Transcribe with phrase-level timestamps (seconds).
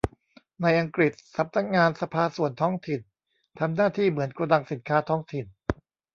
[0.61, 3.01] ในอังกฤษ สำนักงานสภาส่วนท้องถิ่น
[3.59, 5.45] ทำหน้าที่เหมือนโกดังสินค้าท้องถิ่น